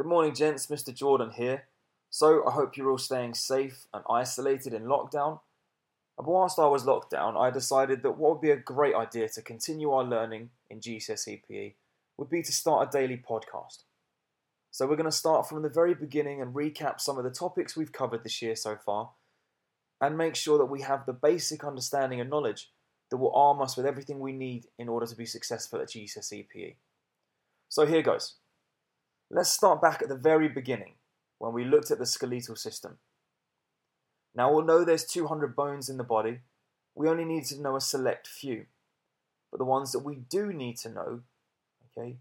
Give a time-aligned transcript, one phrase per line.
[0.00, 0.68] Good morning, gents.
[0.68, 0.94] Mr.
[0.94, 1.64] Jordan here.
[2.08, 5.40] So, I hope you're all staying safe and isolated in lockdown.
[6.16, 9.28] And whilst I was locked down, I decided that what would be a great idea
[9.28, 11.74] to continue our learning in GCSE PE
[12.16, 13.82] would be to start a daily podcast.
[14.70, 17.76] So, we're going to start from the very beginning and recap some of the topics
[17.76, 19.10] we've covered this year so far,
[20.00, 22.70] and make sure that we have the basic understanding and knowledge
[23.10, 26.48] that will arm us with everything we need in order to be successful at GCSE
[26.48, 26.76] PE.
[27.68, 28.39] So, here goes.
[29.32, 30.94] Let's start back at the very beginning
[31.38, 32.98] when we looked at the skeletal system.
[34.34, 36.40] Now, although there's 200 bones in the body,
[36.96, 38.66] we only need to know a select few.
[39.52, 41.20] But the ones that we do need to know,
[41.96, 42.16] okay,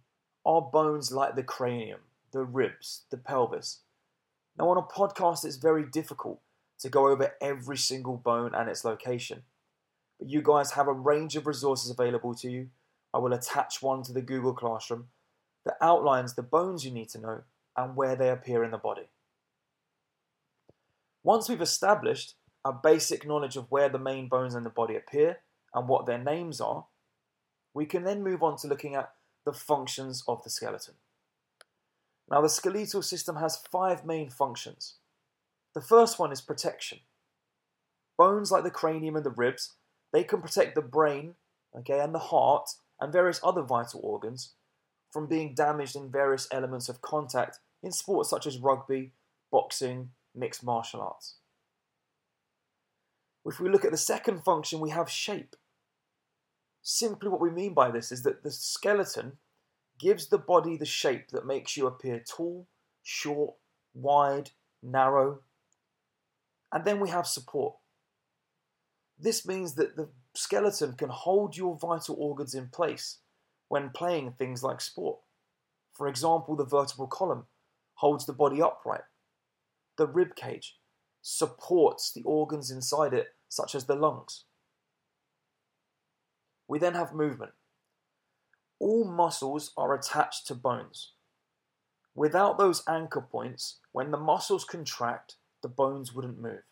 [0.46, 3.80] are bones like the cranium, the ribs, the pelvis.
[4.56, 6.40] Now, on a podcast, it's very difficult
[6.78, 9.42] to go over every single bone and its location.
[10.20, 12.70] But you guys have a range of resources available to you.
[13.16, 15.08] I will attach one to the Google Classroom
[15.70, 17.42] that outlines the bones you need to know
[17.78, 19.08] and where they appear in the body.
[21.22, 22.34] Once we've established
[22.66, 25.38] a basic knowledge of where the main bones in the body appear
[25.76, 26.86] and what their names are,
[27.76, 29.12] we can then move on to looking at
[29.46, 30.96] the functions of the skeleton.
[32.32, 34.96] Now, the skeletal system has five main functions.
[35.76, 37.00] The first one is protection.
[38.18, 39.76] Bones like the cranium and the ribs,
[40.12, 41.36] they can protect the brain,
[41.78, 44.54] okay, and the heart and various other vital organs
[45.12, 49.14] from being damaged in various elements of contact in sports such as rugby,
[49.52, 51.36] boxing, mixed martial arts.
[53.46, 55.56] If we look at the second function, we have shape.
[56.82, 59.38] Simply, what we mean by this is that the skeleton
[60.00, 62.68] gives the body the shape that makes you appear tall,
[63.04, 63.56] short,
[63.94, 64.52] wide,
[64.84, 65.40] narrow.
[66.72, 67.76] And then we have support.
[69.18, 73.18] This means that the skeleton can hold your vital organs in place
[73.70, 75.20] when playing things like sport.
[75.94, 77.46] For example, the vertebral column
[77.96, 79.02] holds the body upright.
[79.98, 80.78] The rib cage
[81.22, 84.46] supports the organs inside it, such as the lungs.
[86.68, 87.52] We then have movement.
[88.80, 91.14] All muscles are attached to bones.
[92.16, 96.64] Without those anchor points, when the muscles contract, the bones wouldn't move.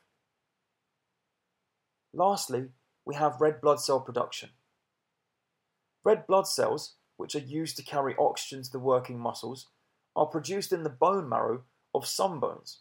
[2.14, 2.70] Lastly,
[3.06, 4.50] we have red blood cell production.
[6.08, 9.68] Red blood cells, which are used to carry oxygen to the working muscles,
[10.16, 11.64] are produced in the bone marrow
[11.94, 12.80] of some bones,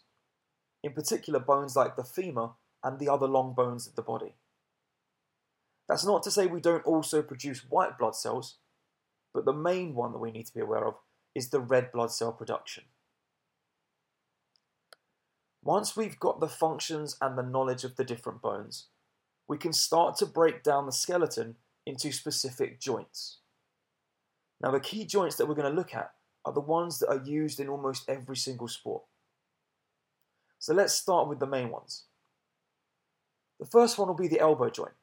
[0.81, 2.51] in particular bones like the femur
[2.85, 4.35] and the other long bones of the body.
[5.89, 8.59] That's not to say we don't also produce white blood cells,
[9.33, 10.95] but the main one that we need to be aware of
[11.35, 12.85] is the red blood cell production.
[15.61, 18.85] Once we've got the functions and the knowledge of the different bones,
[19.49, 23.37] we can start to break down the skeleton into specific joints.
[24.59, 26.11] Now, the key joints that we're going to look at
[26.43, 29.03] are the ones that are used in almost every single sport.
[30.59, 32.03] So let's start with the main ones.
[33.59, 34.95] The first one will be the elbow joint.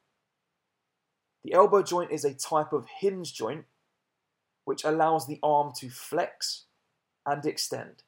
[1.43, 3.65] The elbow joint is a type of hinge joint
[4.65, 6.65] which allows the arm to flex
[7.25, 8.03] and extend.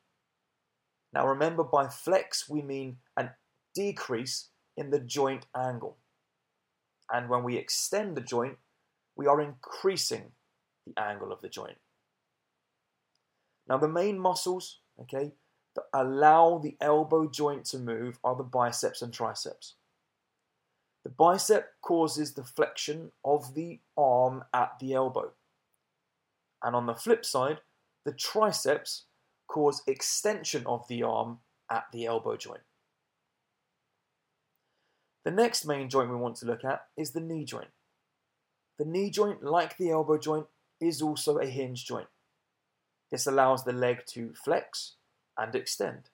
[1.14, 3.30] Now remember, by flex we mean a
[3.74, 5.98] decrease in the joint angle.
[7.12, 8.58] And when we extend the joint,
[9.18, 10.32] we are increasing
[10.86, 11.78] the angle of the joint.
[13.68, 15.34] Now, the main muscles, okay,
[15.76, 19.76] that allow the elbow joint to move are the biceps and triceps.
[21.04, 25.32] The bicep causes the flexion of the arm at the elbow.
[26.64, 27.60] And on the flip side,
[28.06, 29.06] the triceps
[29.48, 31.40] cause extension of the arm
[31.70, 32.62] at the elbow joint.
[35.26, 37.68] The next main joint we want to look at is the knee joint.
[38.78, 40.48] The knee joint, like the elbow joint,
[40.80, 42.08] is also a hinge joint.
[43.12, 44.94] This allows the leg to flex
[45.38, 46.10] and extend.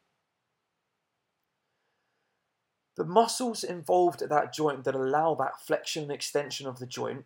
[2.96, 7.26] The muscles involved at that joint that allow that flexion and extension of the joint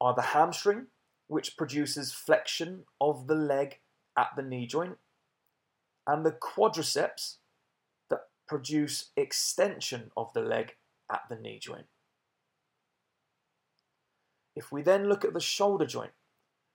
[0.00, 0.86] are the hamstring,
[1.28, 3.78] which produces flexion of the leg
[4.16, 4.98] at the knee joint,
[6.06, 7.36] and the quadriceps
[8.10, 10.74] that produce extension of the leg
[11.10, 11.86] at the knee joint.
[14.58, 16.10] If we then look at the shoulder joint,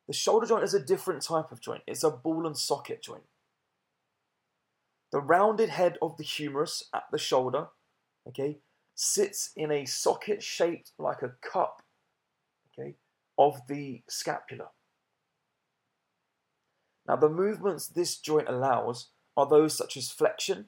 [0.07, 1.83] the shoulder joint is a different type of joint.
[1.85, 3.23] It's a ball and socket joint.
[5.11, 7.67] The rounded head of the humerus at the shoulder,
[8.25, 8.59] okay,
[8.95, 11.81] sits in a socket shaped like a cup,
[12.71, 12.95] okay,
[13.37, 14.69] of the scapula.
[17.05, 20.67] Now, the movements this joint allows are those such as flexion,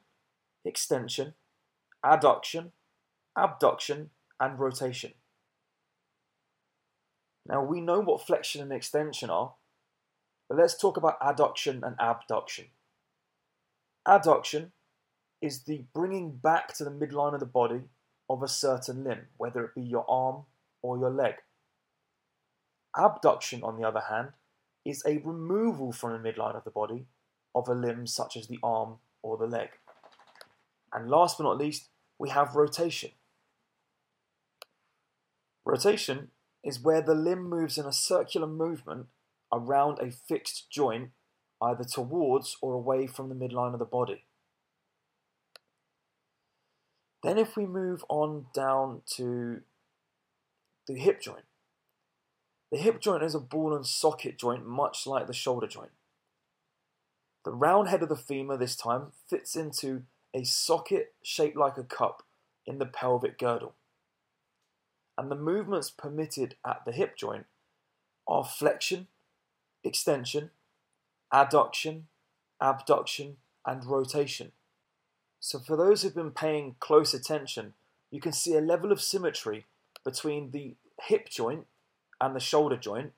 [0.65, 1.35] extension,
[2.03, 2.71] adduction,
[3.38, 5.13] abduction, and rotation.
[7.47, 9.53] Now we know what flexion and extension are,
[10.50, 12.65] but let's talk about adduction and abduction.
[14.07, 14.71] Adduction
[15.42, 17.81] is the bringing back to the midline of the body
[18.30, 20.44] of a certain limb, whether it be your arm
[20.81, 21.36] or your leg.
[22.97, 24.30] Abduction, on the other hand,
[24.83, 27.06] is a removal from the midline of the body
[27.53, 29.69] of a limb such as the arm or the leg.
[30.94, 33.12] And last but not least, we have rotation.
[35.65, 36.30] Rotation
[36.65, 39.06] is where the limb moves in a circular movement
[39.53, 41.12] around a fixed joint,
[41.62, 44.25] either towards or away from the midline of the body.
[47.23, 49.62] Then, if we move on down to
[50.88, 51.45] the hip joint,
[52.71, 55.91] the hip joint is a ball and socket joint, much like the shoulder joint.
[57.45, 60.03] The round head of the femur this time fits into
[60.33, 62.23] a socket shaped like a cup
[62.65, 63.75] in the pelvic girdle.
[65.17, 67.45] And the movements permitted at the hip joint
[68.27, 69.07] are flexion,
[69.83, 70.51] extension,
[71.33, 72.03] adduction,
[72.62, 74.51] abduction, and rotation.
[75.39, 77.73] So, for those who've been paying close attention,
[78.12, 79.65] you can see a level of symmetry
[80.03, 81.65] between the hip joint
[82.19, 83.12] and the shoulder joint,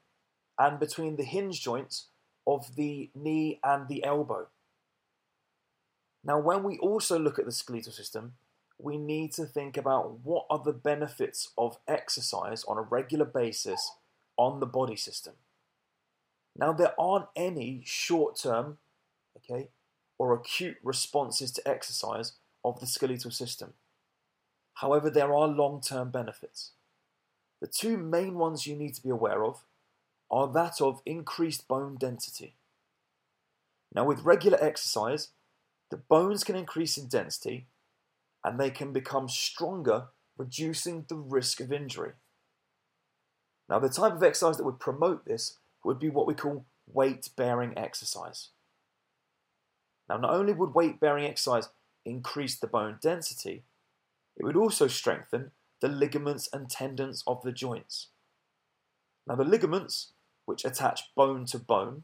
[0.58, 2.08] and between the hinge joints
[2.46, 4.48] of the knee and the elbow.
[6.24, 8.34] Now, when we also look at the skeletal system,
[8.80, 13.92] we need to think about what are the benefits of exercise on a regular basis
[14.38, 15.34] on the body system.
[16.56, 18.78] Now, there aren't any short term,
[19.38, 19.70] okay,
[20.18, 22.34] or acute responses to exercise
[22.64, 23.74] of the skeletal system.
[24.76, 26.72] However, there are long term benefits.
[27.62, 29.64] The two main ones you need to be aware of
[30.30, 32.54] are that of increased bone density.
[33.94, 35.30] Now, with regular exercise,
[35.90, 37.66] the bones can increase in density
[38.44, 40.08] and they can become stronger,
[40.38, 42.14] reducing the risk of injury.
[43.70, 47.30] Now, the type of exercise that would promote this would be what we call weight
[47.36, 48.50] bearing exercise.
[50.10, 51.70] Now, not only would weight bearing exercise
[52.06, 53.64] increase the bone density,
[54.38, 55.52] it would also strengthen
[55.82, 58.08] the ligaments and tendons of the joints.
[59.28, 60.14] Now, the ligaments,
[60.46, 62.04] which attach bone to bone,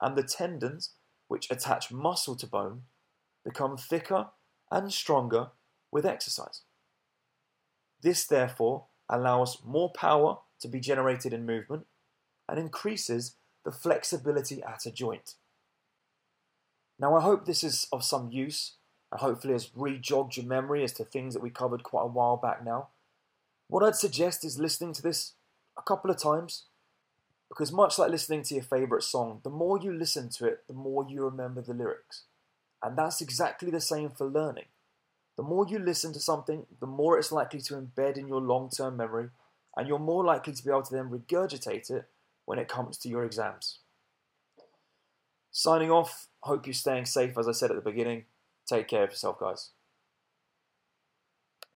[0.00, 0.90] and the tendons,
[1.26, 2.82] which attach muscle to bone,
[3.44, 4.28] become thicker
[4.74, 5.50] and stronger
[5.92, 6.62] with exercise.
[8.02, 11.86] This, therefore, allows more power to be generated in movement
[12.48, 15.34] and increases the flexibility at a joint.
[16.98, 18.74] Now, I hope this is of some use
[19.12, 22.36] and hopefully has rejogged your memory as to things that we covered quite a while
[22.36, 22.88] back now.
[23.68, 25.34] What I'd suggest is listening to this
[25.78, 26.64] a couple of times
[27.48, 30.74] because, much like listening to your favourite song, the more you listen to it, the
[30.74, 32.24] more you remember the lyrics.
[32.84, 34.66] And that's exactly the same for learning.
[35.36, 38.68] The more you listen to something, the more it's likely to embed in your long
[38.68, 39.30] term memory,
[39.74, 42.04] and you're more likely to be able to then regurgitate it
[42.44, 43.78] when it comes to your exams.
[45.50, 48.24] Signing off, hope you're staying safe, as I said at the beginning.
[48.66, 49.70] Take care of yourself, guys.